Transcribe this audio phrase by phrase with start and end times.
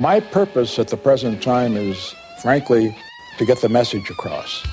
[0.00, 2.96] My purpose at the present time is, frankly,
[3.38, 4.64] to get the message across.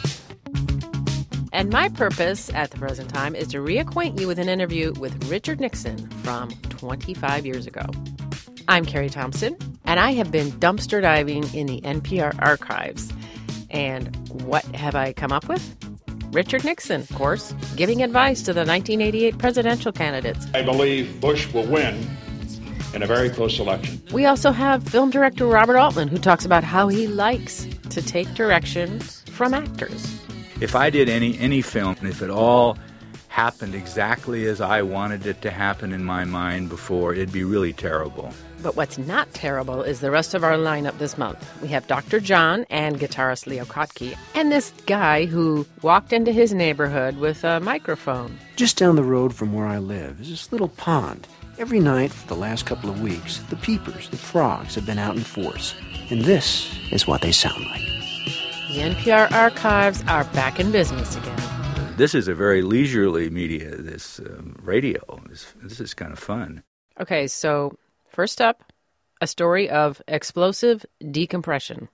[1.51, 5.27] And my purpose at the present time is to reacquaint you with an interview with
[5.27, 7.81] Richard Nixon from 25 years ago.
[8.67, 13.12] I'm Carrie Thompson, and I have been dumpster diving in the NPR archives.
[13.71, 15.76] And what have I come up with?
[16.34, 20.46] Richard Nixon, of course, giving advice to the 1988 presidential candidates.
[20.54, 22.05] I believe Bush will win
[22.96, 24.02] in a very close election.
[24.11, 28.33] We also have film director Robert Altman, who talks about how he likes to take
[28.33, 30.19] direction from actors.
[30.61, 32.78] If I did any any film, if it all
[33.28, 37.73] happened exactly as I wanted it to happen in my mind before, it'd be really
[37.73, 38.31] terrible.
[38.64, 41.45] But what's not terrible is the rest of our lineup this month.
[41.61, 42.22] We have Dr.
[42.22, 47.59] John and guitarist Leo Kottke, and this guy who walked into his neighborhood with a
[47.59, 48.39] microphone.
[48.55, 51.27] Just down the road from where I live is this little pond.
[51.58, 55.16] Every night for the last couple of weeks, the peepers, the frogs, have been out
[55.16, 55.73] in force.
[56.09, 57.81] And this is what they sound like.
[58.67, 61.41] The NPR archives are back in business again.
[61.95, 64.99] This is a very leisurely media, this um, radio.
[65.30, 66.61] This, this is kind of fun.
[66.99, 67.77] Okay, so
[68.09, 68.73] first up,
[69.21, 71.87] a story of explosive decompression.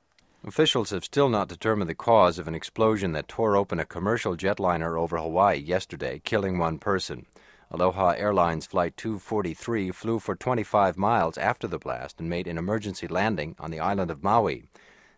[0.44, 4.36] Officials have still not determined the cause of an explosion that tore open a commercial
[4.36, 7.28] jetliner over Hawaii yesterday, killing one person.
[7.74, 13.08] Aloha Airlines Flight 243 flew for 25 miles after the blast and made an emergency
[13.08, 14.66] landing on the island of Maui.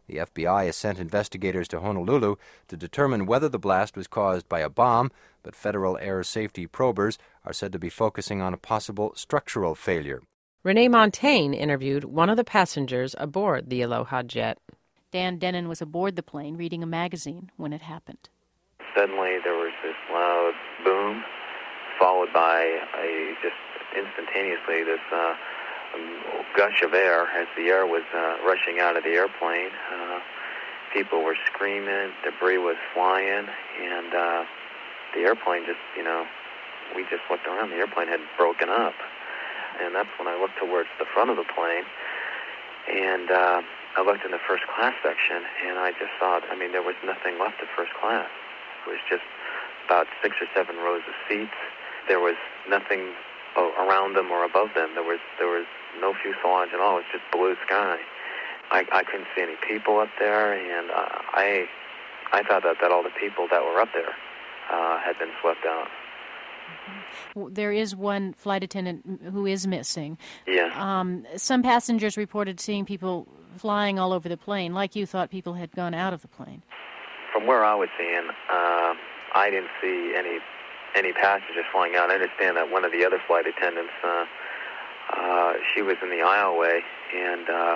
[0.05, 2.35] The FBI has sent investigators to Honolulu
[2.67, 7.17] to determine whether the blast was caused by a bomb, but federal air safety probers
[7.43, 10.21] are said to be focusing on a possible structural failure.
[10.61, 14.59] Renee Montagne interviewed one of the passengers aboard the Aloha jet.
[15.11, 18.29] Dan Denon was aboard the plane reading a magazine when it happened.
[18.95, 21.23] Suddenly there was this loud boom,
[22.03, 22.59] followed by
[22.99, 23.55] a just
[23.95, 25.35] instantaneously this uh,
[26.57, 29.71] gush of air as the air was uh, rushing out of the airplane.
[29.87, 30.19] Uh,
[30.91, 34.43] people were screaming, debris was flying, and uh,
[35.15, 36.27] the airplane just, you know,
[36.93, 37.69] we just looked around.
[37.69, 38.99] The airplane had broken up,
[39.79, 41.87] and that's when I looked towards the front of the plane,
[42.91, 43.61] and uh,
[43.95, 46.41] I looked in the first class section, and I just saw.
[46.51, 48.27] I mean, there was nothing left of first class.
[48.83, 49.23] It was just
[49.85, 51.55] about six or seven rows of seats.
[52.07, 52.35] There was
[52.69, 53.13] nothing
[53.57, 54.91] around them or above them.
[54.95, 55.65] There was there was
[55.99, 56.97] no fuselage at all.
[56.97, 57.97] It was just blue sky.
[58.71, 61.67] I, I couldn't see any people up there, and uh, I
[62.31, 64.13] I thought that, that all the people that were up there
[64.71, 65.87] uh, had been swept out.
[67.35, 67.53] Mm-hmm.
[67.53, 70.17] There is one flight attendant who is missing.
[70.47, 70.71] Yeah.
[70.75, 73.27] Um, some passengers reported seeing people
[73.57, 76.63] flying all over the plane, like you thought people had gone out of the plane.
[77.31, 78.93] From where I was seeing, uh,
[79.35, 80.39] I didn't see any
[80.95, 82.09] any passengers flying out.
[82.09, 84.25] I understand that one of the other flight attendants, uh,
[85.11, 86.81] uh, she was in the aisleway,
[87.15, 87.75] and uh,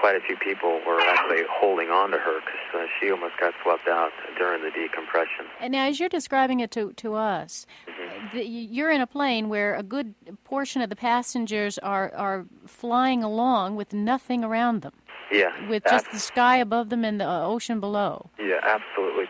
[0.00, 3.54] quite a few people were actually holding on to her because uh, she almost got
[3.62, 5.46] swept out during the decompression.
[5.60, 8.36] And now, as you're describing it to, to us, mm-hmm.
[8.36, 13.22] the, you're in a plane where a good portion of the passengers are, are flying
[13.22, 14.92] along with nothing around them.
[15.30, 15.68] Yeah.
[15.68, 18.30] With just the sky above them and the uh, ocean below.
[18.38, 19.26] Yeah, absolutely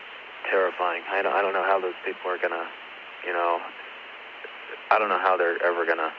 [0.49, 1.03] terrifying.
[1.11, 2.65] I don't, I don't know how those people are going to
[3.25, 3.59] you know,
[4.89, 6.11] I don't know how they're ever gonna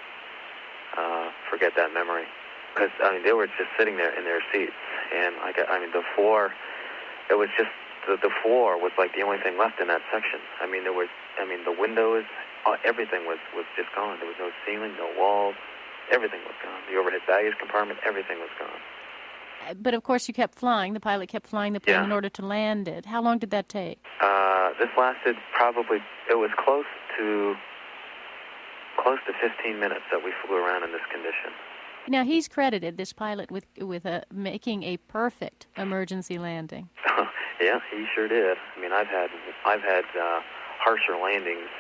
[0.97, 2.25] uh, forget that memory.
[2.75, 4.73] Because I mean, they were just sitting there in their seats,
[5.15, 6.55] and I I mean, the floor,
[7.29, 7.69] it was just
[8.09, 10.41] the, the floor was like the only thing left in that section.
[10.61, 11.09] I mean, there was,
[11.39, 12.25] I mean, the windows,
[12.85, 14.19] everything was was just gone.
[14.19, 15.55] There was no ceiling, no walls,
[16.11, 16.81] everything was gone.
[16.91, 18.81] The overhead baggage compartment, everything was gone.
[19.81, 20.93] But of course, you kept flying.
[20.93, 22.05] The pilot kept flying the plane yeah.
[22.05, 23.07] in order to land it.
[23.07, 23.99] How long did that take?
[24.21, 25.99] Uh, this lasted probably.
[26.31, 26.87] It was close
[27.19, 27.55] to
[28.99, 31.51] close to 15 minutes that we flew around in this condition.
[32.09, 36.89] Now he's credited this pilot with with uh, making a perfect emergency landing.
[37.61, 38.57] yeah, he sure did.
[38.77, 39.31] I mean, I've had
[39.65, 40.41] I've had uh,
[40.79, 41.71] harsher landings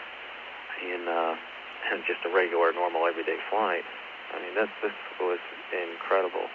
[0.82, 1.34] in uh,
[2.06, 3.82] just a regular, normal, everyday flight.
[4.32, 5.40] I mean, this this was
[5.72, 6.46] incredible.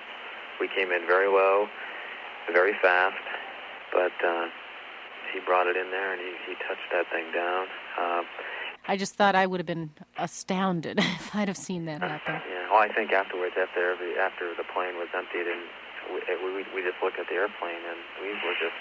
[0.59, 1.67] We came in very low,
[2.51, 3.17] very fast,
[3.93, 4.47] but uh,
[5.33, 7.67] he brought it in there and he, he touched that thing down.
[7.99, 8.23] Uh,
[8.87, 12.41] I just thought I would have been astounded if I'd have seen that happen.
[12.51, 12.73] Yeah.
[12.73, 15.63] Well, I think afterwards, after every, after the plane was emptied, and
[16.11, 18.75] we, we we just looked at the airplane and we were just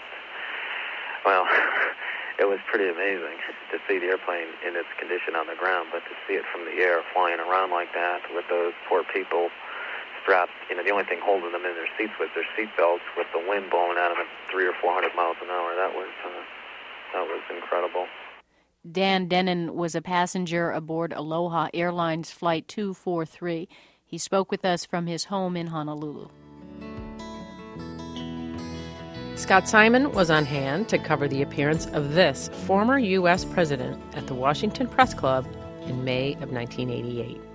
[1.24, 1.46] well.
[2.38, 3.40] it was pretty amazing
[3.72, 6.68] to see the airplane in its condition on the ground, but to see it from
[6.68, 9.48] the air flying around like that with those poor people
[10.26, 10.50] strapped.
[10.68, 13.28] You know, the only thing holding them in their seats was their seat belts with
[13.32, 15.70] the wind blowing at them at three or four hundred miles an hour.
[15.78, 16.42] That was uh,
[17.14, 18.06] that was incredible.
[18.90, 23.68] Dan Denon was a passenger aboard Aloha Airlines Flight 243.
[24.04, 26.28] He spoke with us from his home in Honolulu.
[29.34, 33.44] Scott Simon was on hand to cover the appearance of this former U.S.
[33.44, 35.46] president at the Washington Press Club
[35.86, 37.45] in May of 1988.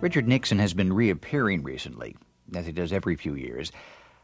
[0.00, 2.16] Richard Nixon has been reappearing recently,
[2.54, 3.70] as he does every few years.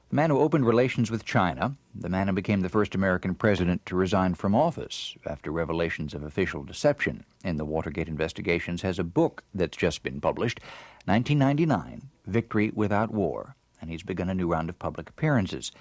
[0.08, 3.84] The man who opened relations with China, the man who became the first American president
[3.84, 9.04] to resign from office after revelations of official deception in the Watergate investigations, has a
[9.04, 10.60] book that's just been published,
[11.04, 15.72] 1999, Victory Without War, and he's begun a new round of public appearances.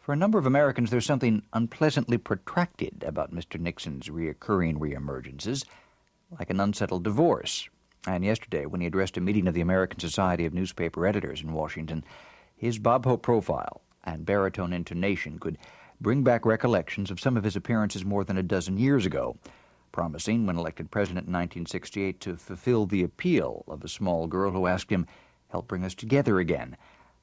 [0.00, 3.60] For a number of Americans, there's something unpleasantly protracted about Mr.
[3.60, 5.64] Nixon's reoccurring reemergences,
[6.40, 7.68] like an unsettled divorce.
[8.06, 11.52] And yesterday, when he addressed a meeting of the American Society of Newspaper Editors in
[11.52, 12.04] Washington,
[12.56, 15.56] his Bob Hope profile and baritone intonation could
[16.00, 19.36] bring back recollections of some of his appearances more than a dozen years ago,
[19.92, 24.66] promising, when elected president in 1968, to fulfill the appeal of a small girl who
[24.66, 25.06] asked him,
[25.50, 26.76] Help bring us together again,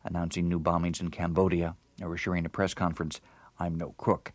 [0.06, 3.20] announcing new bombings in Cambodia, or assuring a press conference,
[3.60, 4.32] I'm no crook.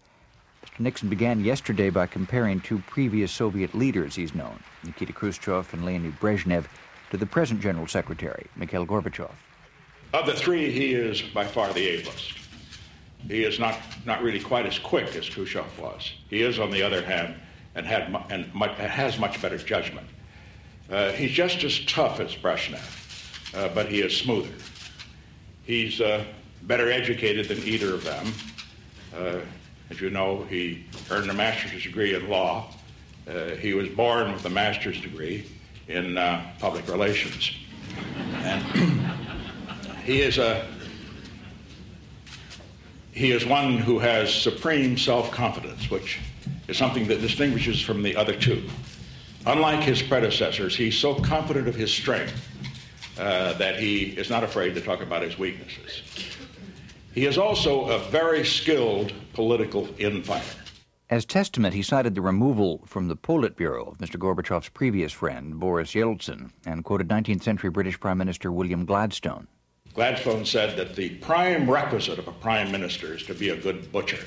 [0.78, 6.18] Nixon began yesterday by comparing two previous Soviet leaders he's known, Nikita Khrushchev and Leonid
[6.20, 6.66] Brezhnev,
[7.10, 9.30] to the present General Secretary, Mikhail Gorbachev.
[10.12, 12.38] Of the three, he is by far the ablest.
[13.28, 16.12] He is not, not really quite as quick as Khrushchev was.
[16.28, 17.36] He is, on the other hand,
[17.74, 20.06] and, had, and has much better judgment.
[20.90, 24.52] Uh, he's just as tough as Brezhnev, uh, but he is smoother.
[25.64, 26.24] He's uh,
[26.62, 28.26] better educated than either of them.
[29.94, 32.68] As you know, he earned a master's degree in law.
[33.28, 35.46] Uh, he was born with a master's degree
[35.86, 37.52] in uh, public relations.
[38.38, 38.64] And
[40.04, 40.66] he is a
[43.12, 46.18] he is one who has supreme self-confidence, which
[46.66, 48.68] is something that distinguishes from the other two.
[49.46, 52.48] Unlike his predecessors, he's so confident of his strength
[53.16, 56.02] uh, that he is not afraid to talk about his weaknesses.
[57.14, 60.58] He is also a very skilled political infighter.
[61.08, 64.16] As testament, he cited the removal from the Politburo of Mr.
[64.16, 69.46] Gorbachev's previous friend, Boris Yeltsin, and quoted 19th century British Prime Minister William Gladstone.
[69.94, 73.92] Gladstone said that the prime requisite of a prime minister is to be a good
[73.92, 74.24] butcher.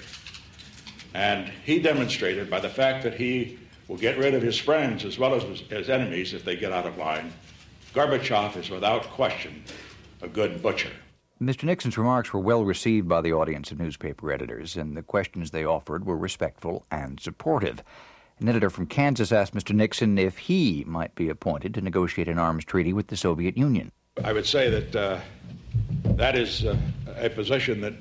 [1.13, 5.19] And he demonstrated by the fact that he will get rid of his friends as
[5.19, 7.33] well as his enemies if they get out of line.
[7.93, 9.61] Gorbachev is without question
[10.21, 10.91] a good butcher.
[11.41, 11.65] Mr.
[11.65, 15.63] Nixon's remarks were well received by the audience of newspaper editors, and the questions they
[15.63, 17.83] offered were respectful and supportive.
[18.39, 19.75] An editor from Kansas asked Mr.
[19.75, 23.91] Nixon if he might be appointed to negotiate an arms treaty with the Soviet Union.
[24.23, 25.19] I would say that uh,
[26.15, 26.75] that is uh,
[27.17, 27.93] a position that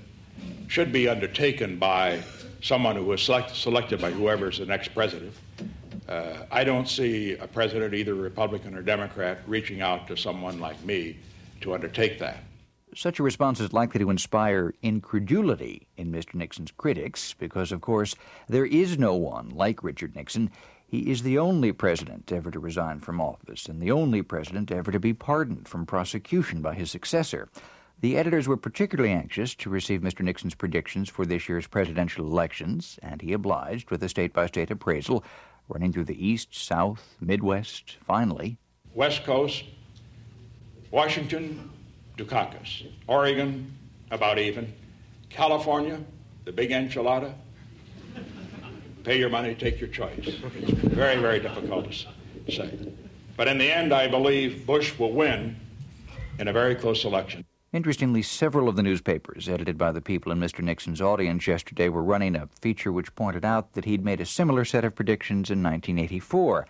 [0.68, 2.22] should be undertaken by
[2.62, 5.34] someone who was select- selected by whoever is the next president.
[6.08, 10.82] Uh, I don't see a president, either Republican or Democrat, reaching out to someone like
[10.84, 11.18] me
[11.60, 12.38] to undertake that.
[12.96, 16.34] Such a response is likely to inspire incredulity in Mr.
[16.34, 18.14] Nixon's critics because, of course,
[18.48, 20.50] there is no one like Richard Nixon.
[20.86, 24.90] He is the only president ever to resign from office and the only president ever
[24.92, 27.50] to be pardoned from prosecution by his successor.
[28.00, 30.22] The editors were particularly anxious to receive Mr.
[30.22, 34.70] Nixon's predictions for this year's presidential elections, and he obliged with a state by state
[34.70, 35.22] appraisal
[35.68, 38.56] running through the East, South, Midwest, finally.
[38.94, 39.64] West Coast,
[40.90, 41.72] Washington,
[42.16, 42.86] Dukakis.
[43.06, 43.72] Oregon,
[44.10, 44.72] about even.
[45.28, 46.00] California,
[46.44, 47.34] the big enchilada.
[49.04, 50.18] Pay your money, take your choice.
[50.18, 52.92] It's very, very difficult to say.
[53.36, 55.56] But in the end, I believe Bush will win
[56.38, 57.44] in a very close election.
[57.72, 60.62] Interestingly, several of the newspapers edited by the people in Mr.
[60.62, 64.64] Nixon's audience yesterday were running a feature which pointed out that he'd made a similar
[64.64, 66.66] set of predictions in 1984.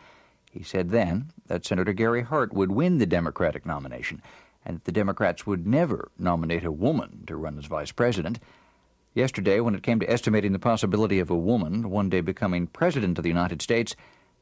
[0.51, 4.21] He said then that Senator Gary Hart would win the Democratic nomination
[4.67, 8.41] and that the Democrats would never nominate a woman to run as vice president.
[9.15, 13.17] Yesterday, when it came to estimating the possibility of a woman one day becoming president
[13.17, 13.97] of the United States,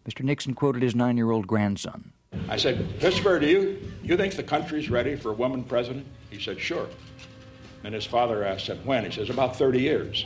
[0.08, 0.24] Mr.
[0.24, 2.12] Nixon quoted his nine year old grandson.
[2.48, 6.06] I said, Christopher, do you, you think the country's ready for a woman president?
[6.30, 6.88] He said, sure.
[7.84, 9.04] And his father asked him, when?
[9.04, 10.24] He says, about 30 years.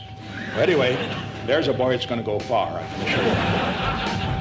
[0.53, 0.95] anyway,
[1.45, 4.38] there's a boy that's going to go far, I can assure you.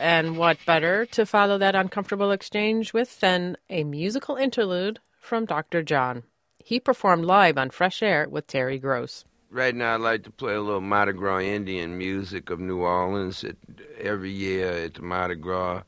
[0.00, 5.82] And what better to follow that uncomfortable exchange with than a musical interlude from Dr.
[5.82, 6.22] John?
[6.64, 9.24] He performed live on Fresh Air with Terry Gross.
[9.50, 13.42] Right now, I'd like to play a little Mardi Gras Indian music of New Orleans.
[13.42, 13.56] It,
[13.98, 15.82] every year at the Mardi Gras,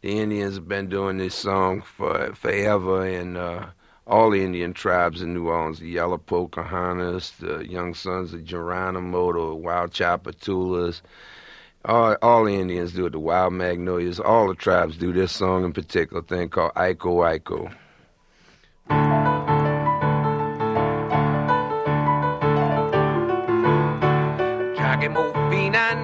[0.00, 3.66] the Indians have been doing this song for forever, and uh,
[4.06, 9.32] all the Indian tribes in New Orleans, the Yellow Pocahontas, the Young Sons of Geronimo,
[9.32, 11.00] the Wild Tchoupitoulas,
[11.86, 13.12] All, all the Indians do it.
[13.12, 17.74] The Wild Magnolias, all the tribes do this song in particular thing called Iko Iko.
[24.76, 25.94] Chakimofina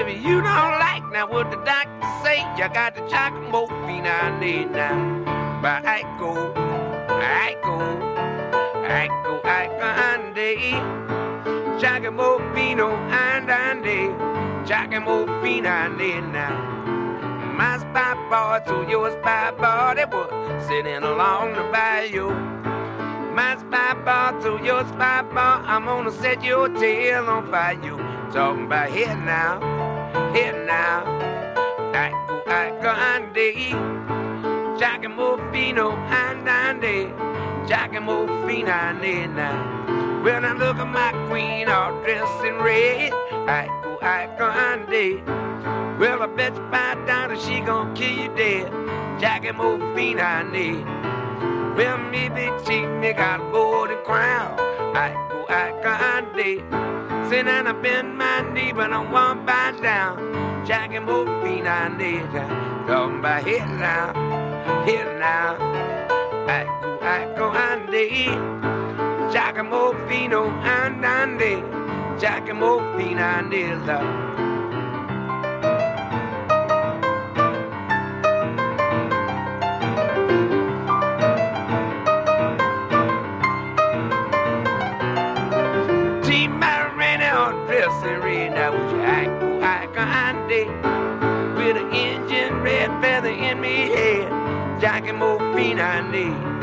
[0.00, 5.60] If you don't like now what the doctor say, you got the chakimofina now.
[5.60, 6.52] But oh, I go,
[7.10, 8.20] I go.
[8.82, 10.80] I Ecco, ecco, ande,
[11.78, 14.10] Giacomo Fino, andande,
[14.66, 16.56] Giacomo Fino, ande now.
[17.54, 22.30] My spy boy to your spy boy, they was sitting along the bayou.
[23.34, 27.78] My spy boy to your spy boy, I'm gonna set your tail on fire.
[27.82, 27.98] You
[28.32, 29.60] talking about here now,
[30.34, 31.04] here now.
[31.92, 33.70] Ecco, ande,
[34.78, 37.12] Giacomo Fino, andande.
[37.66, 38.92] Giacomo Fina
[39.28, 40.22] now.
[40.22, 43.12] When I look at my queen all dressed in red,
[43.48, 45.22] I go, I go, Andy.
[45.98, 48.70] Well, I bet you five dollars she gon' kill you dead.
[49.20, 50.22] Jack and Giacomo Fina
[51.76, 54.58] Well, maybe she me got a golden crown.
[54.96, 55.46] I go,
[57.30, 57.68] I go, Andy.
[57.68, 60.66] I bend my knee, but I won't bow down.
[60.66, 61.88] Giacomo Fina
[62.86, 64.12] Come by here now,
[64.84, 65.56] here now.
[66.48, 66.66] I
[67.00, 68.26] Ecco Andy,
[69.32, 71.62] Giacomo Fino and Andy,
[72.20, 74.29] Giacomo Fino and love.
[96.10, 96.60] Fino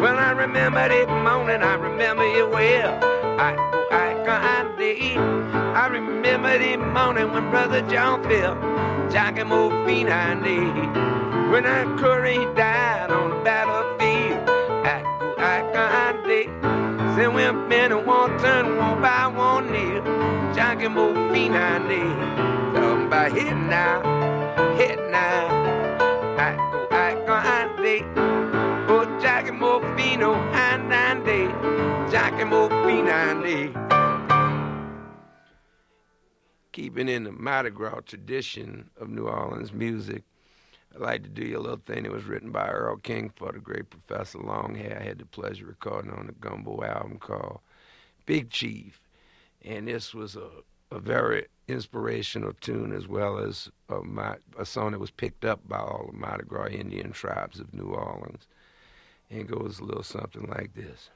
[0.00, 2.94] well, I remember that morning, I remember it well.
[3.40, 5.16] I, oh, I, I did.
[5.16, 8.54] I remember that morning when Brother John fell,
[9.10, 11.50] Giacomo Finandi.
[11.50, 14.48] When I Curry died on the battlefield,
[14.84, 17.16] I, oh, I, I did.
[17.16, 20.02] Say when men and one turn, one by one near,
[20.54, 22.04] Giacomo Finandi.
[22.74, 24.02] Come by hit now,
[24.76, 25.48] hit now.
[26.38, 26.75] I
[36.72, 40.22] Keeping in the Mardi Gras tradition of New Orleans music,
[40.94, 43.52] I'd like to do you a little thing that was written by Earl King for
[43.52, 45.00] the great Professor Longhair.
[45.00, 47.60] I had the pleasure of recording on the Gumbo album called
[48.26, 49.00] Big Chief.
[49.62, 50.48] And this was a,
[50.90, 54.00] a very inspirational tune as well as a,
[54.58, 57.88] a song that was picked up by all the Mardi Gras Indian tribes of New
[57.88, 58.46] Orleans
[59.30, 61.10] and it goes a little something like this.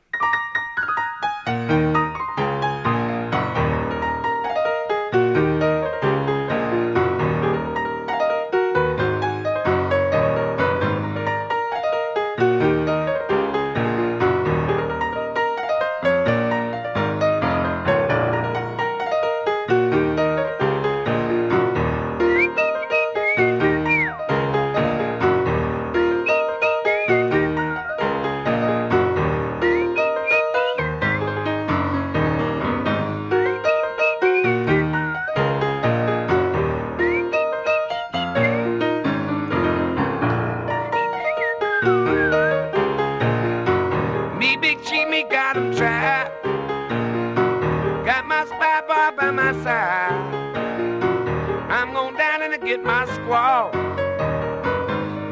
[52.81, 53.71] hit my squall.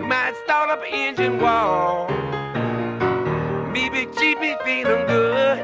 [0.00, 2.08] You might start up an engine wall.
[3.70, 5.58] Me big cheap, me feeling good.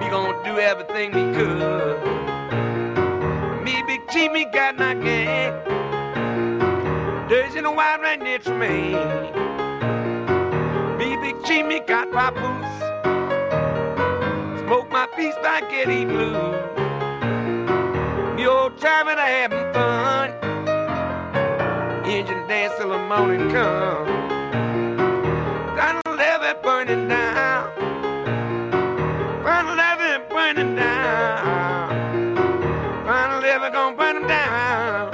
[0.00, 2.02] Me gonna do everything me could.
[3.64, 5.52] Me big cheap, me got my gang.
[7.28, 8.94] There's in the wine right near to me.
[10.98, 12.68] Me big cheap, me got my boots.
[14.62, 16.71] Smoke my piece, by getting blue
[18.42, 20.30] the old time and I having fun.
[22.04, 24.08] Engine dance till the morning come.
[25.78, 27.70] I love it burning down.
[29.46, 32.36] I love it burning down.
[33.06, 35.10] I love it gonna burn down.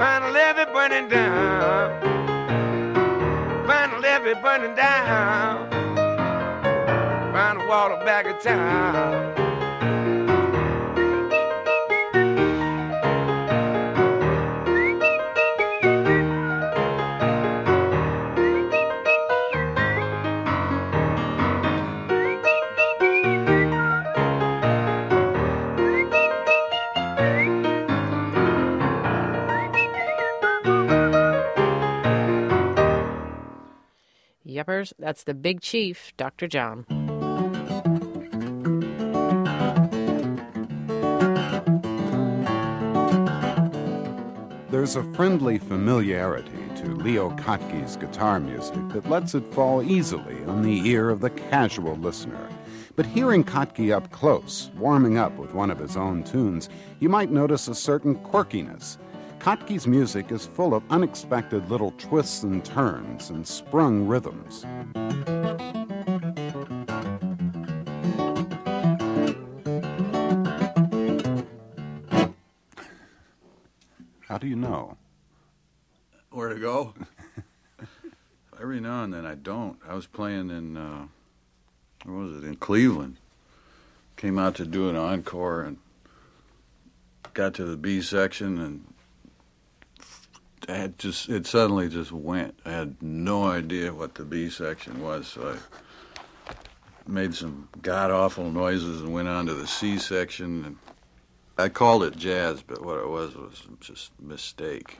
[0.00, 1.90] I love it burning down.
[3.68, 5.70] I love it burning down.
[7.32, 9.47] Find the water back of town.
[34.98, 36.46] That's the big chief, Dr.
[36.48, 36.84] John.
[44.70, 50.62] There's a friendly familiarity to Leo Kottke's guitar music that lets it fall easily on
[50.62, 52.48] the ear of the casual listener.
[52.94, 56.68] But hearing Kottke up close, warming up with one of his own tunes,
[57.00, 58.98] you might notice a certain quirkiness.
[59.38, 64.64] Kottke's music is full of unexpected little twists and turns and sprung rhythms.
[74.26, 74.96] How do you know?
[76.30, 76.94] Where to go?
[78.60, 79.78] Every now and then I don't.
[79.88, 81.06] I was playing in, uh,
[82.04, 83.18] where was it, in Cleveland.
[84.16, 85.78] Came out to do an encore and
[87.34, 88.94] got to the B section and
[90.72, 92.58] had just it suddenly just went.
[92.64, 95.56] I had no idea what the B section was, so
[96.46, 96.52] I
[97.06, 100.76] made some god awful noises and went on to the C section and
[101.60, 104.98] I called it jazz, but what it was was just mistake.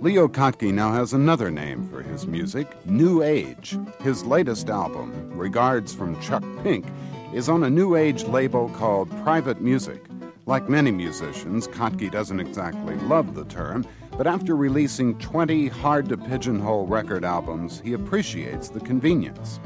[0.00, 3.78] Leo Kottke now has another name for his music, New Age.
[4.00, 6.86] His latest album, Regards from Chuck Pink,
[7.34, 10.02] is on a New Age label called Private Music.
[10.46, 16.16] Like many musicians, Kottke doesn't exactly love the term, but after releasing 20 hard to
[16.16, 19.60] pigeonhole record albums, he appreciates the convenience.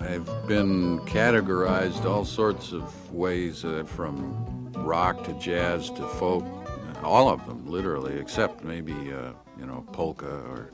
[0.00, 6.44] I've been categorized all sorts of ways, uh, from rock to jazz to folk,
[7.02, 10.70] all of them, literally, except maybe uh, you know polka or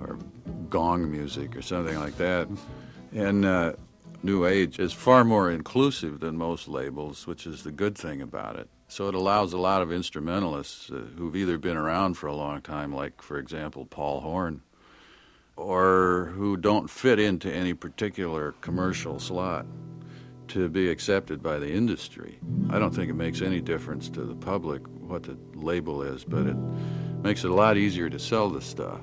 [0.00, 0.18] or
[0.68, 2.48] gong music or something like that.
[3.12, 3.72] And uh,
[4.22, 8.56] New Age is far more inclusive than most labels, which is the good thing about
[8.56, 8.68] it.
[8.88, 12.60] So it allows a lot of instrumentalists uh, who've either been around for a long
[12.60, 14.62] time, like for example Paul Horn,
[15.56, 19.66] or who don't fit into any particular commercial slot
[20.48, 22.38] to be accepted by the industry.
[22.70, 26.46] I don't think it makes any difference to the public what the label is, but
[26.46, 26.56] it
[27.22, 29.00] makes it a lot easier to sell the stuff.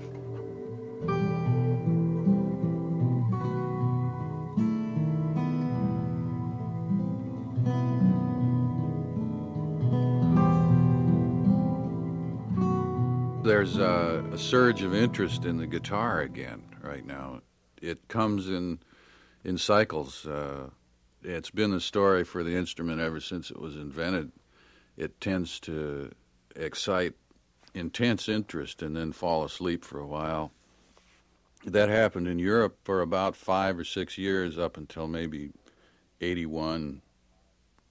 [13.94, 17.42] A, a, surge of interest in the guitar again right now.
[17.80, 18.80] It comes in
[19.44, 20.26] in cycles.
[20.26, 20.72] Uh,
[21.22, 24.32] it's been the story for the instrument ever since it was invented.
[24.98, 26.12] It tends to
[26.56, 27.14] excite
[27.76, 30.52] intense interest and then fall asleep for a while.
[31.64, 35.52] That happened in Europe for about five or six years up until maybe
[36.20, 37.04] 81.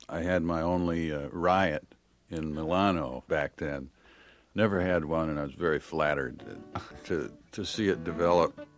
[0.09, 1.95] I had my only uh, riot
[2.29, 3.91] in Milano back then
[4.55, 6.43] never had one, and I was very flattered
[7.05, 8.69] to to see it develop.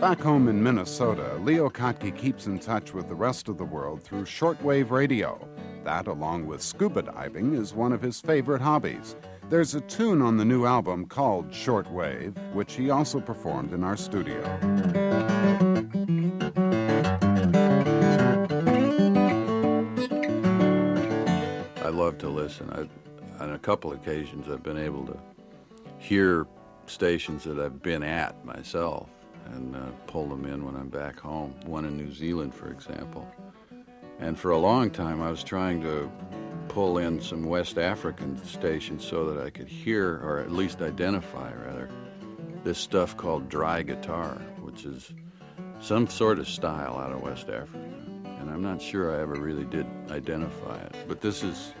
[0.00, 4.02] Back home in Minnesota, Leo Kottke keeps in touch with the rest of the world
[4.02, 5.48] through shortwave radio.
[5.82, 9.16] That, along with scuba diving, is one of his favorite hobbies.
[9.50, 13.96] There's a tune on the new album called Shortwave, which he also performed in our
[13.96, 14.42] studio.
[21.76, 22.70] I love to listen.
[22.70, 25.18] I, on a couple occasions, I've been able to
[25.98, 26.46] hear
[26.86, 29.08] stations that I've been at myself
[29.52, 31.54] and uh, pull them in when I'm back home.
[31.66, 33.30] One in New Zealand, for example.
[34.18, 36.10] And for a long time, I was trying to
[36.68, 41.52] pull in some West African stations so that I could hear, or at least identify,
[41.52, 41.90] rather,
[42.62, 45.12] this stuff called dry guitar, which is
[45.80, 47.78] some sort of style out of West Africa.
[48.40, 50.96] And I'm not sure I ever really did identify it.
[51.06, 51.72] But this is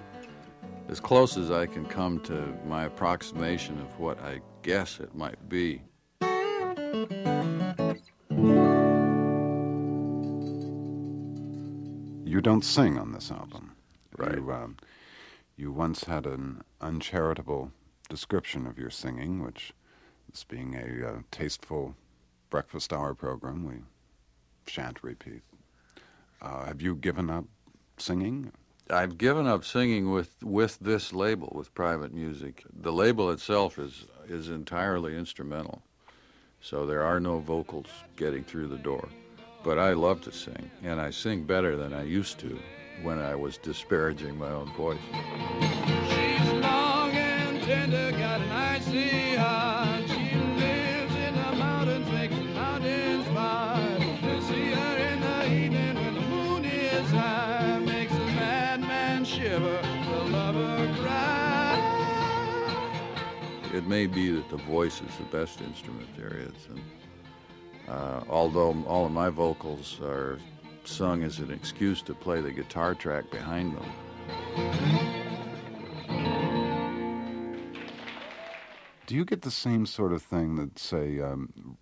[0.88, 5.48] as close as I can come to my approximation of what I guess it might
[5.48, 5.82] be.
[12.26, 13.73] You don't sing on this album.
[14.16, 14.36] Right.
[14.36, 14.76] You, um,
[15.56, 17.72] you once had an uncharitable
[18.08, 19.72] description of your singing, which,
[20.30, 21.96] this being a uh, tasteful
[22.50, 23.76] breakfast hour program, we
[24.66, 25.42] shan't repeat.
[26.40, 27.44] Uh, have you given up
[27.96, 28.52] singing?
[28.90, 32.64] I've given up singing with, with this label, with private music.
[32.72, 35.82] The label itself is is entirely instrumental,
[36.60, 39.08] so there are no vocals getting through the door.
[39.62, 42.58] But I love to sing, and I sing better than I used to
[43.02, 44.98] when I was disparaging my own voice.
[46.08, 50.08] She's long and tender, got an icy heart.
[50.08, 53.26] She lives in the mountains, makes the mountains.
[54.22, 59.80] You see her in the evening when the moon is high, makes a madman shiver,
[59.82, 61.80] the lover cry.
[63.72, 66.80] It may be that the voice is the best instrument there is, and
[67.88, 70.38] uh, although all of my vocals are
[70.88, 73.84] sung as an excuse to play the guitar track behind them.
[79.06, 81.76] Do you get the same sort of thing that, say, um,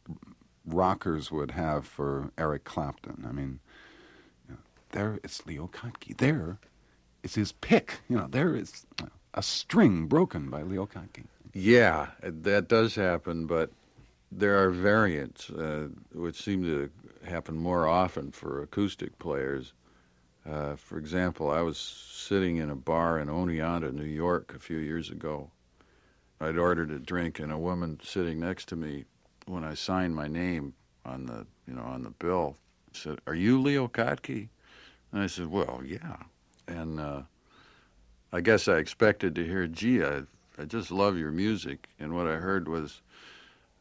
[0.67, 3.25] rockers would have for Eric Clapton?
[3.29, 3.61] I mean,
[4.49, 4.61] you know,
[4.91, 6.17] there it's Leo Kottke.
[6.17, 6.59] There
[7.23, 8.01] is his pick.
[8.09, 8.87] You know, there is
[9.35, 11.25] a string broken by Leo Kottke.
[11.55, 13.71] Yeah, that does happen, but
[14.33, 16.91] there are variants uh, which seem to
[17.25, 19.73] happen more often for acoustic players.
[20.49, 24.79] Uh, for example, I was sitting in a bar in Oneonta, New York, a few
[24.79, 25.51] years ago.
[26.41, 29.05] I'd ordered a drink, and a woman sitting next to me,
[29.47, 32.57] when I signed my name on the you know on the bill,
[32.93, 34.49] said, "Are you Leo Kottke?"
[35.13, 36.17] And I said, "Well, yeah."
[36.67, 37.23] And uh,
[38.33, 40.23] I guess I expected to hear, "Gee, I
[40.59, 43.01] I just love your music," and what I heard was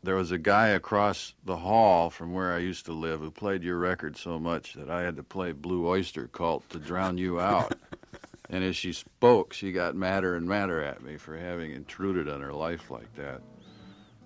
[0.03, 3.63] there was a guy across the hall from where I used to live who played
[3.63, 7.39] your record so much that I had to play Blue Oyster Cult to drown you
[7.39, 7.75] out.
[8.49, 12.41] and as she spoke, she got madder and madder at me for having intruded on
[12.41, 13.41] her life like that.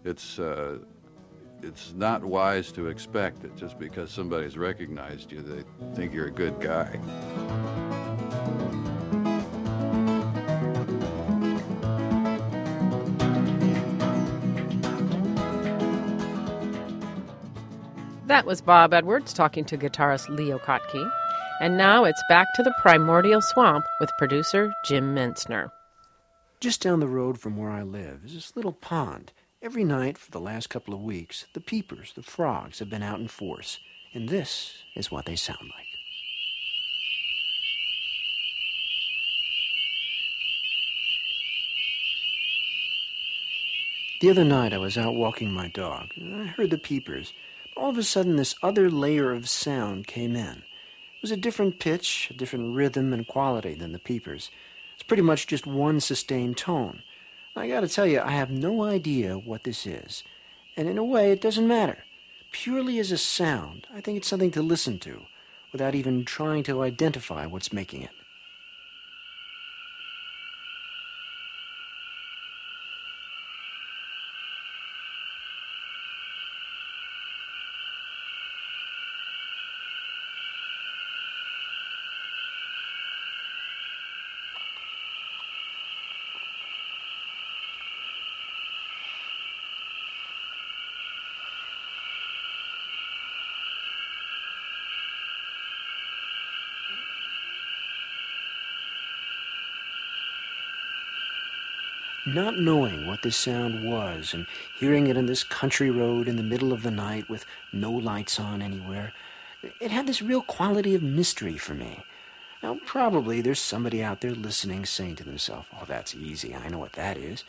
[0.06, 0.78] It's uh,
[1.62, 5.64] it's not wise to expect that just because somebody's recognized you, they
[5.96, 7.00] think you're a good guy.
[18.36, 21.10] That was Bob Edwards talking to guitarist Leo Kottke.
[21.62, 25.72] And now it's back to the primordial swamp with producer Jim Metzner.
[26.60, 29.32] Just down the road from where I live is this little pond.
[29.62, 33.22] Every night for the last couple of weeks, the peepers, the frogs, have been out
[33.22, 33.80] in force.
[34.14, 35.88] And this is what they sound like.
[44.20, 47.32] The other night I was out walking my dog, and I heard the peepers.
[47.76, 50.60] All of a sudden, this other layer of sound came in.
[50.60, 54.50] It was a different pitch, a different rhythm and quality than the peepers.
[54.94, 57.04] It's pretty much just one sustained tone.
[57.56, 60.24] I gotta tell you, I have no idea what this is.
[60.78, 62.06] And in a way, it doesn't matter.
[62.52, 65.26] Purely as a sound, I think it's something to listen to,
[65.74, 68.12] without even trying to identify what's making it.
[102.36, 104.46] Not knowing what this sound was and
[104.78, 108.42] hearing it in this country road in the middle of the night with no lights
[108.42, 109.14] on anywhere,
[109.80, 112.04] it had this real quality of mystery for me.
[112.62, 116.54] Now, probably there's somebody out there listening saying to themselves, Oh, that's easy.
[116.54, 117.46] I know what that is.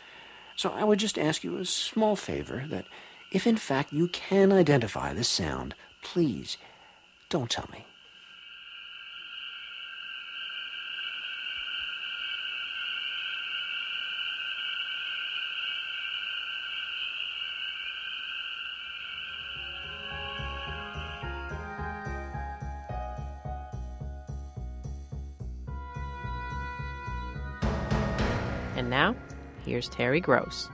[0.55, 2.85] So I would just ask you a small favor that
[3.29, 6.55] if in fact you can identify this sound, please
[7.27, 7.85] don't tell me.
[28.87, 29.15] And now,
[29.65, 30.69] here's Terry Gross.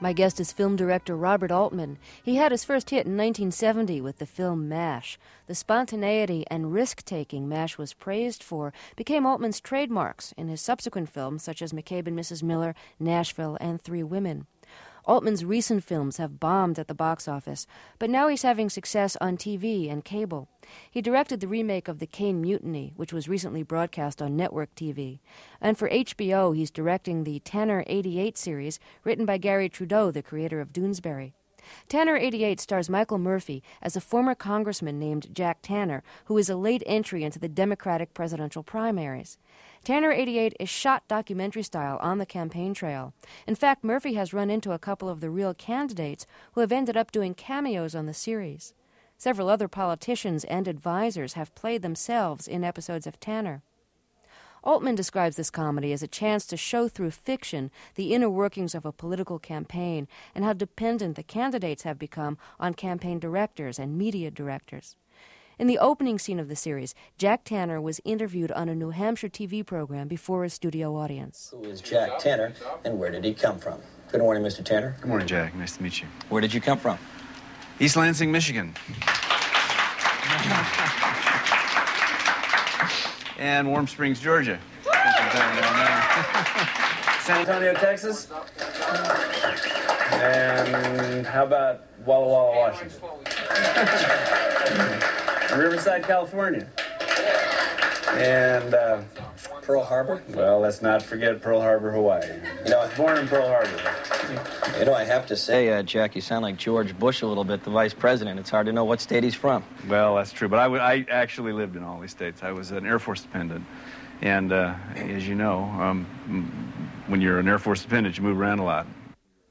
[0.00, 1.98] My guest is film director Robert Altman.
[2.22, 5.18] He had his first hit in 1970 with the film MASH.
[5.46, 11.10] The spontaneity and risk taking MASH was praised for became Altman's trademarks in his subsequent
[11.10, 12.42] films such as McCabe and Mrs.
[12.42, 14.46] Miller, Nashville, and Three Women.
[15.04, 17.66] Altman's recent films have bombed at the box office,
[17.98, 20.48] but now he's having success on TV and cable.
[20.90, 25.20] He directed the remake of The Caine Mutiny, which was recently broadcast on network TV.
[25.60, 30.60] And for HBO, he's directing the Tanner 88 series, written by Garry Trudeau, the creator
[30.60, 31.32] of Doonesbury.
[31.88, 36.56] Tanner 88 stars Michael Murphy as a former congressman named Jack Tanner, who is a
[36.56, 39.38] late entry into the Democratic presidential primaries.
[39.84, 43.14] Tanner 88 is shot documentary style on the campaign trail.
[43.46, 46.96] In fact, Murphy has run into a couple of the real candidates who have ended
[46.96, 48.74] up doing cameos on the series.
[49.20, 53.60] Several other politicians and advisors have played themselves in episodes of Tanner.
[54.64, 58.86] Altman describes this comedy as a chance to show through fiction the inner workings of
[58.86, 64.30] a political campaign and how dependent the candidates have become on campaign directors and media
[64.30, 64.96] directors.
[65.58, 69.28] In the opening scene of the series, Jack Tanner was interviewed on a New Hampshire
[69.28, 71.52] TV program before a studio audience.
[71.54, 72.54] Who is Jack Tanner
[72.86, 73.82] and where did he come from?
[74.10, 74.64] Good morning, Mr.
[74.64, 74.96] Tanner.
[74.98, 75.54] Good morning, Jack.
[75.54, 76.08] Nice to meet you.
[76.30, 76.98] Where did you come from?
[77.80, 78.74] East Lansing, Michigan.
[83.38, 84.60] and Warm Springs, Georgia.
[87.22, 88.28] San Antonio, Texas.
[90.12, 93.00] And how about Walla Walla, Washington?
[95.58, 96.68] Riverside, California.
[98.10, 99.00] And uh,
[99.70, 100.20] Pearl Harbor?
[100.30, 102.26] Well, let's not forget Pearl Harbor, Hawaii.
[102.64, 104.78] You know, I was born in Pearl Harbor.
[104.80, 107.44] You know, I have to say, uh, Jack, you sound like George Bush a little
[107.44, 108.40] bit, the vice president.
[108.40, 109.62] It's hard to know what state he's from.
[109.86, 110.48] Well, that's true.
[110.48, 112.42] But I, w- I actually lived in all these states.
[112.42, 113.64] I was an Air Force dependent.
[114.22, 116.04] And uh, as you know, um,
[117.06, 118.88] when you're an Air Force dependent, you move around a lot.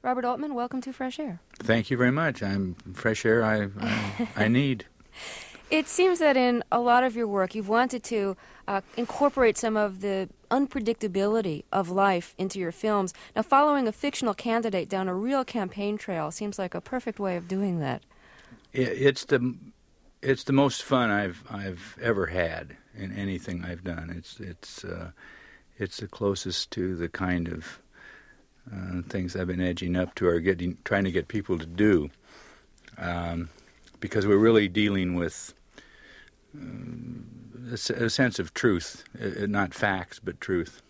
[0.02, 1.40] Robert Altman, welcome to Fresh Air.
[1.54, 2.42] Thank you very much.
[2.42, 3.42] I'm fresh air.
[3.42, 4.84] I I, I need.
[5.70, 9.76] It seems that in a lot of your work, you've wanted to uh, incorporate some
[9.76, 13.14] of the unpredictability of life into your films.
[13.36, 17.36] Now, following a fictional candidate down a real campaign trail seems like a perfect way
[17.36, 18.02] of doing that.
[18.72, 19.54] It's the
[20.22, 24.12] it's the most fun I've I've ever had in anything I've done.
[24.16, 25.12] It's it's uh,
[25.78, 27.80] it's the closest to the kind of
[28.72, 32.10] uh, things I've been edging up to or getting trying to get people to do,
[32.98, 33.48] um,
[34.00, 35.54] because we're really dealing with
[36.54, 40.82] a, a sense of truth, uh, not facts but truth.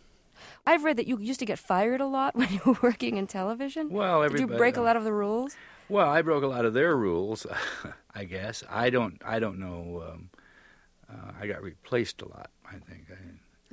[0.66, 3.26] I've read that you used to get fired a lot when you were working in
[3.26, 3.90] television.
[3.90, 5.56] Well, Did you break a lot of the rules?
[5.88, 7.46] Well, I broke a lot of their rules,
[8.14, 8.62] I guess.
[8.70, 9.20] I don't.
[9.24, 10.04] I don't know.
[10.08, 10.30] Um,
[11.10, 12.50] uh, I got replaced a lot.
[12.64, 13.06] I think.
[13.10, 13.16] I,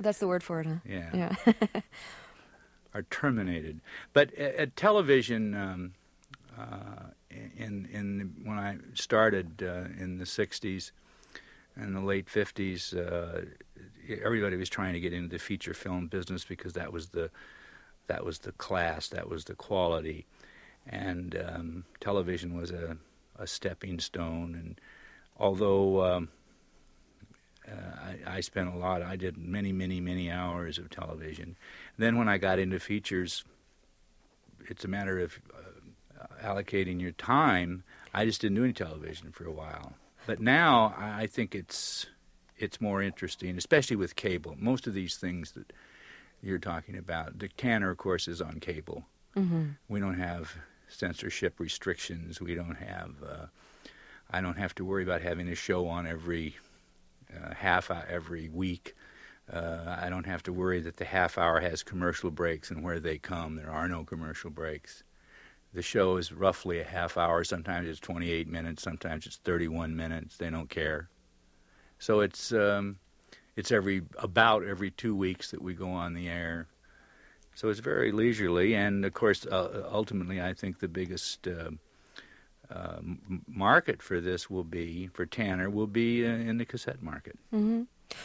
[0.00, 0.76] That's the word for it, huh?
[0.84, 1.34] Yeah.
[1.44, 1.80] Yeah.
[2.94, 3.80] are terminated.
[4.12, 5.92] But at, at television, um,
[6.58, 10.90] uh, in in when I started uh, in the '60s
[11.78, 13.44] and the late '50s, uh,
[14.22, 17.30] everybody was trying to get into the feature film business because that was the
[18.06, 20.26] that was the class, that was the quality,
[20.86, 22.96] and um, television was a,
[23.38, 24.54] a stepping stone.
[24.54, 24.80] And
[25.36, 26.28] although um,
[27.70, 27.74] uh,
[28.26, 29.02] I, I spent a lot.
[29.02, 31.56] I did many, many, many hours of television.
[31.96, 33.44] Then when I got into features,
[34.68, 37.82] it's a matter of uh, allocating your time.
[38.14, 39.94] I just didn't do any television for a while.
[40.28, 42.04] But now I think it's
[42.58, 44.56] it's more interesting, especially with cable.
[44.58, 45.72] Most of these things that
[46.42, 49.06] you're talking about, the Tanner, of course, is on cable.
[49.34, 49.76] Mhm.
[49.88, 50.54] We don't have
[50.86, 52.42] censorship restrictions.
[52.42, 53.14] We don't have.
[53.26, 53.46] Uh,
[54.30, 56.56] I don't have to worry about having a show on every
[57.34, 58.94] uh, half hour every week.
[59.50, 63.00] Uh, I don't have to worry that the half hour has commercial breaks and where
[63.00, 63.56] they come.
[63.56, 65.04] There are no commercial breaks.
[65.74, 67.44] The show is roughly a half hour.
[67.44, 68.82] Sometimes it's 28 minutes.
[68.82, 70.36] Sometimes it's 31 minutes.
[70.36, 71.08] They don't care.
[71.98, 72.98] So it's um,
[73.56, 76.68] it's every about every two weeks that we go on the air.
[77.54, 81.70] So it's very leisurely, and of course, uh, ultimately, I think the biggest uh,
[82.70, 82.98] uh,
[83.48, 87.36] market for this will be for Tanner will be uh, in the cassette market.
[87.50, 87.82] hmm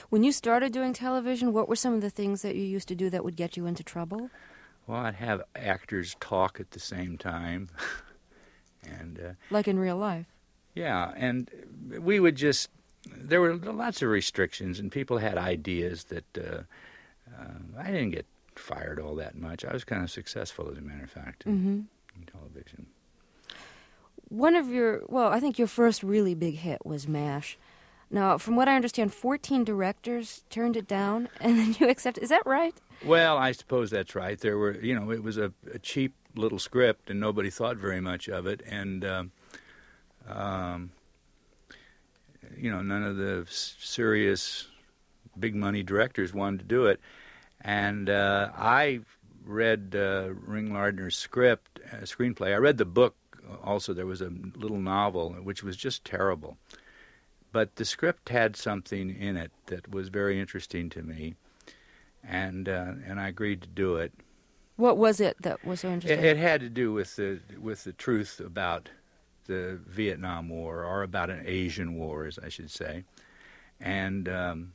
[0.10, 2.96] When you started doing television, what were some of the things that you used to
[2.96, 4.30] do that would get you into trouble?
[4.88, 7.70] Well, I'd have actors talk at the same time,
[8.84, 10.26] and uh, Like in real life?
[10.76, 11.50] yeah, and
[12.00, 12.70] we would just
[13.16, 16.64] there were lots of restrictions, and people had ideas that uh,
[17.34, 19.66] uh, I didn't get fired all that much.
[19.66, 21.82] I was kind of successful, as a matter of fact, in, hmm
[22.20, 22.86] in television.
[24.30, 27.58] One of your, well, I think your first really big hit was MASH.
[28.14, 32.24] Now, from what I understand, 14 directors turned it down, and then you accepted.
[32.24, 32.76] Is that right?
[33.04, 34.40] Well, I suppose that's right.
[34.40, 38.00] There were, you know, it was a, a cheap little script, and nobody thought very
[38.00, 39.32] much of it, and um,
[40.28, 40.92] um,
[42.56, 44.68] you know, none of the serious,
[45.38, 47.00] big money directors wanted to do it.
[47.62, 49.00] And uh, I
[49.44, 52.54] read uh, Ring Lardner's script, uh, screenplay.
[52.54, 53.16] I read the book.
[53.64, 56.58] Also, there was a little novel which was just terrible,
[57.54, 61.36] but the script had something in it that was very interesting to me
[62.24, 64.14] and uh, and I agreed to do it.
[64.76, 66.26] What was it that was so interesting?
[66.26, 68.90] it had to do with the with the truth about
[69.46, 73.04] the Vietnam War, or about an Asian war, as I should say,
[73.80, 74.74] and um,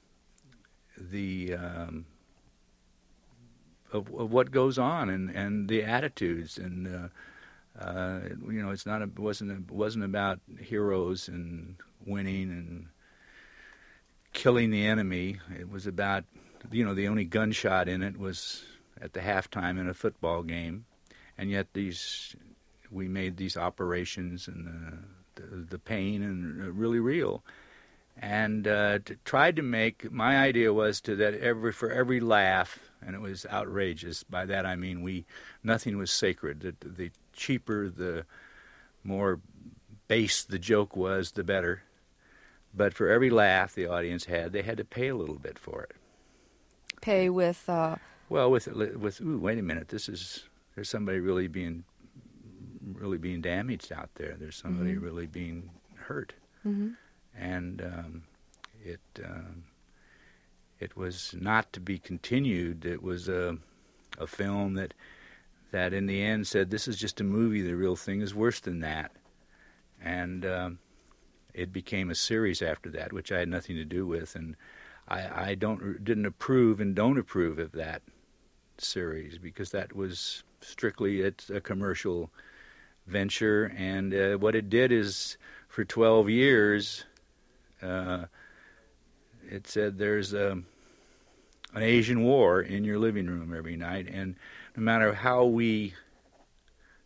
[0.97, 2.07] the um,
[3.93, 8.85] of, of what goes on and, and the attitudes and uh, uh, you know it's
[8.85, 11.77] not a, it wasn't a, it wasn't about heroes and
[12.09, 12.87] winning and
[14.33, 15.39] killing the enemy.
[15.59, 16.25] It was about
[16.71, 18.65] you know the only gunshot in it was
[19.01, 20.87] at the halftime in a football game,
[21.37, 22.35] and yet these
[22.91, 24.67] we made these operations and
[25.35, 27.45] the the, the pain and really real,
[28.17, 32.81] and uh, to, tried to make my idea was to that every for every laugh
[33.05, 34.23] and it was outrageous.
[34.23, 35.25] By that I mean we
[35.63, 36.61] nothing was sacred.
[36.61, 38.25] The, the cheaper, the
[39.05, 39.41] more
[40.09, 41.83] base the joke was, the better.
[42.79, 45.83] But for every laugh the audience had, they had to pay a little bit for
[45.83, 45.97] it.
[47.03, 47.69] Pay with.
[47.69, 47.97] Uh...
[48.29, 51.83] Well, with with ooh, wait a minute, this is there's somebody really being
[52.93, 54.37] really being damaged out there.
[54.39, 55.03] There's somebody Mhm.
[55.03, 56.97] really being hurt, Mhm.
[57.37, 58.23] and um,
[58.85, 59.65] it um,
[60.79, 62.85] it was not to be continued.
[62.87, 63.59] It was a
[64.19, 64.95] a film that
[65.73, 67.63] that in the end said this is just a movie.
[67.63, 69.11] The real thing is worse than that,
[70.01, 70.79] and um,
[71.59, 74.57] it became a series after that, which I had nothing to do with, and
[75.09, 78.03] I, I don't didn't approve and don't approve of that
[78.79, 82.31] series because that was strictly it's a commercial
[83.07, 85.37] venture, and uh, what it did is
[85.69, 87.05] for 12 years,
[87.83, 88.27] uh,
[89.51, 90.63] it said there's a,
[91.75, 94.37] an Asian war in your living room every night, and
[94.77, 95.95] no matter how we,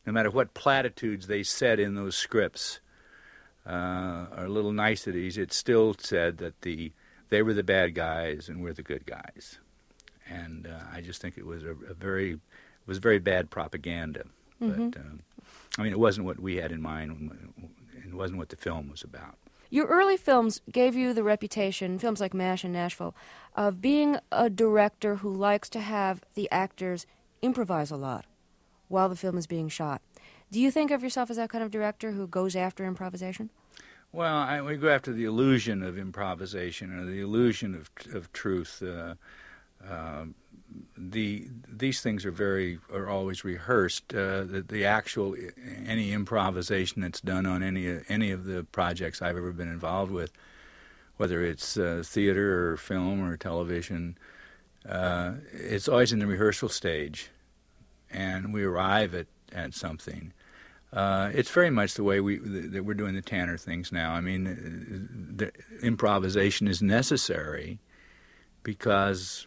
[0.05, 2.81] no matter what platitudes they said in those scripts,
[3.67, 6.93] uh, or little niceties, it still said that the
[7.31, 9.59] they were the bad guys and we're the good guys,
[10.29, 14.25] and uh, I just think it was a, a very it was very bad propaganda.
[14.61, 14.93] Mhm.
[14.93, 15.21] But um,
[15.79, 17.31] I mean, it wasn't what we had in mind.
[18.07, 19.37] It wasn't what the film was about.
[19.71, 23.15] Your early films gave you the reputation, films like MASH and Nashville,
[23.57, 27.07] of being a director who likes to have the actors
[27.41, 28.27] improvise a lot
[28.89, 30.03] while the film is being shot.
[30.53, 33.49] Do you think of yourself as that kind of director who goes after improvisation?
[34.13, 38.83] Well, I, we go after the illusion of improvisation or the illusion of of truth.
[38.83, 39.15] Uh,
[39.83, 40.27] uh,
[40.95, 44.13] the these things are very are always rehearsed.
[44.13, 45.35] Uh, the, the actual
[45.87, 50.33] any improvisation that's done on any any of the projects I've ever been involved with,
[51.17, 54.19] whether it's uh, theater or film or television,
[54.87, 57.31] uh, it's always in the rehearsal stage,
[58.11, 60.35] and we arrive at at something.
[60.93, 64.13] Uh, it's very much the way we that we're doing the Tanner things now.
[64.13, 65.47] I mean, uh,
[65.83, 67.79] improvisation is necessary
[68.63, 69.47] because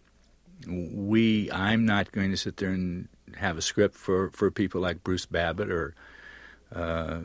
[0.67, 1.51] we.
[1.51, 5.25] I'm not going to sit there and have a script for, for people like Bruce
[5.25, 5.93] Babbitt or
[6.73, 7.19] uh,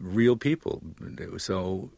[0.00, 0.82] real people.
[1.38, 1.90] So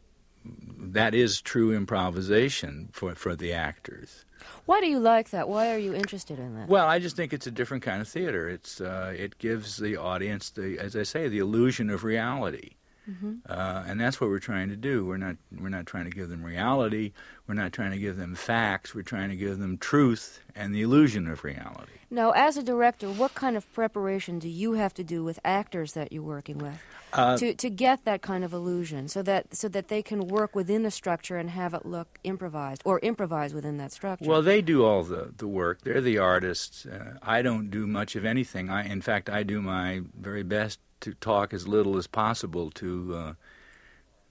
[0.79, 4.27] that is true improvisation for for the actors.
[4.67, 5.49] Why do you like that?
[5.49, 6.69] Why are you interested in that?
[6.69, 8.49] Well, I just think it's a different kind of theater.
[8.49, 12.73] It's uh, it gives the audience the, as I say, the illusion of reality,
[13.11, 13.41] Mhm.
[13.49, 15.05] uh, and that's what we're trying to do.
[15.05, 17.13] We're not we're not trying to give them reality.
[17.49, 18.95] We're not trying to give them facts.
[18.95, 21.93] We're trying to give them truth and the illusion of reality.
[22.11, 25.95] Now, as a director, what kind of preparation do you have to do with actors
[25.95, 26.81] that you're working with
[27.15, 30.55] Uh, to to get that kind of illusion, so that so that they can work
[30.55, 34.29] within the structure and have it look improvised, or improvise within that structure?
[34.31, 35.83] Well, they do all the, the work.
[35.83, 36.87] They're the artists.
[36.87, 38.71] Uh, I don't do much of anything.
[38.71, 43.15] I, in fact, I do my very best to talk as little as possible to
[43.15, 43.33] uh,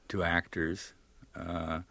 [0.10, 0.94] to actors
[1.36, 1.82] uh,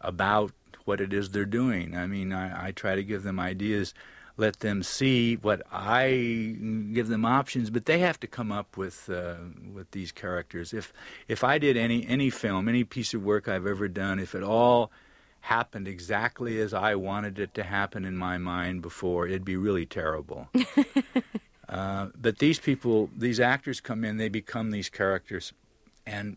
[0.00, 0.52] about
[0.84, 1.96] what it is they're doing.
[1.96, 3.94] I mean, I, I try to give them ideas,
[4.36, 6.56] let them see what I
[6.92, 9.36] give them options, but they have to come up with uh,
[9.72, 10.72] with these characters.
[10.72, 10.92] If
[11.26, 14.42] if I did any any film, any piece of work I've ever done, if it
[14.42, 14.90] all
[15.42, 19.86] happened exactly as I wanted it to happen in my mind before, it'd be really
[19.86, 20.48] terrible.
[21.68, 25.52] uh, but these people, these actors come in, they become these characters,
[26.06, 26.36] and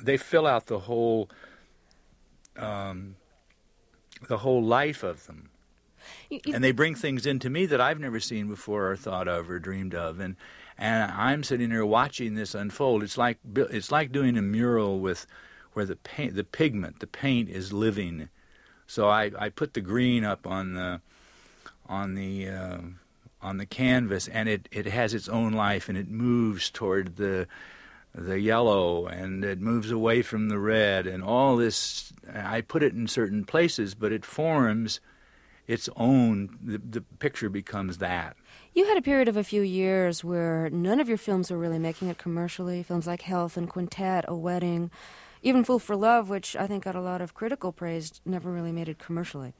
[0.00, 1.28] they fill out the whole
[2.56, 3.16] um,
[4.28, 5.50] the whole life of them.
[6.52, 9.58] And they bring things into me that I've never seen before or thought of or
[9.58, 10.36] dreamed of, and
[10.78, 13.02] and I'm sitting there watching this unfold.
[13.02, 15.26] It's like it's like doing a mural with
[15.74, 18.30] where the paint, the pigment, the paint is living.
[18.86, 21.02] So I, I put the green up on the
[21.86, 22.78] on the uh,
[23.42, 27.46] on the canvas, and it, it has its own life, and it moves toward the
[28.12, 32.12] the yellow, and it moves away from the red, and all this.
[32.32, 35.00] I put it in certain places, but it forms
[35.66, 36.58] its own.
[36.62, 38.36] The, the picture becomes that.
[38.74, 41.78] You had a period of a few years where none of your films were really
[41.78, 42.82] making it commercially.
[42.82, 44.90] Films like Health and Quintet, A Wedding,
[45.42, 48.72] even Fool for Love, which I think got a lot of critical praise, never really
[48.72, 49.54] made it commercially.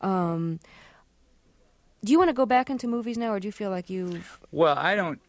[0.00, 0.60] Um,
[2.04, 4.40] do you want to go back into movies now, or do you feel like you've.
[4.50, 5.20] Well, I don't.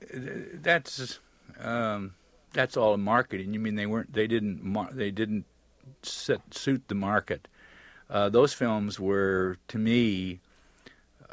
[0.64, 1.20] That's
[1.60, 2.16] um,
[2.54, 3.54] that's all marketing.
[3.54, 4.14] You mean they weren't?
[4.14, 4.62] They didn't.
[4.96, 5.46] They didn't
[6.02, 7.48] set, suit the market.
[8.10, 10.40] Uh, those films were, to me,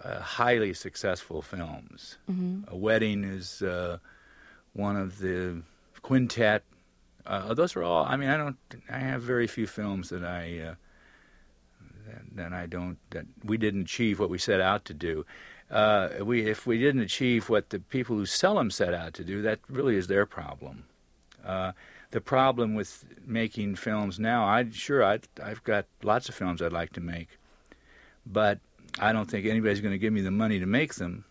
[0.02, 2.16] uh, highly successful films.
[2.30, 2.68] Mhm.
[2.68, 3.98] A Wedding is uh,
[4.72, 5.62] one of the
[6.02, 6.62] Quintet.
[7.26, 8.04] Uh, those are all.
[8.04, 8.56] I mean, I don't.
[8.90, 10.76] I have very few films that I
[12.34, 15.24] that I don't that we didn't achieve what we set out to do.
[15.70, 19.24] uh, we if we didn't achieve what the people who sell them set out to
[19.24, 20.84] do, that really is their problem.
[21.44, 21.72] Uh,
[22.10, 26.72] the problem with making films now, I sure I I've got lots of films I'd
[26.72, 27.38] like to make,
[28.26, 28.58] but
[28.98, 31.24] I don't think anybody's going to give me the money to make them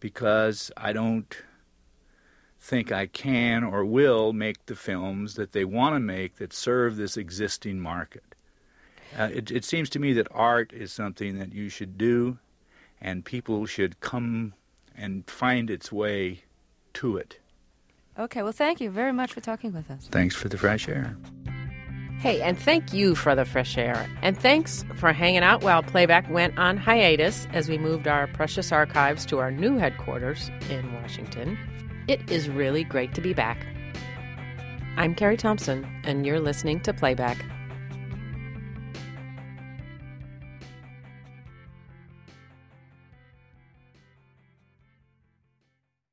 [0.00, 1.34] because I don't
[2.60, 6.96] think I can or will make the films that they want to make that serve
[6.96, 8.31] this existing market.
[9.18, 12.38] Uh, it, it seems to me that art is something that you should do,
[13.00, 14.54] and people should come
[14.96, 16.44] and find its way
[16.94, 17.38] to it.
[18.18, 20.08] Okay, well, thank you very much for talking with us.
[20.10, 21.16] Thanks for the fresh air.
[22.20, 24.08] Hey, and thank you for the fresh air.
[24.22, 28.70] And thanks for hanging out while Playback went on hiatus as we moved our precious
[28.70, 31.58] archives to our new headquarters in Washington.
[32.06, 33.66] It is really great to be back.
[34.96, 37.44] I'm Carrie Thompson, and you're listening to Playback.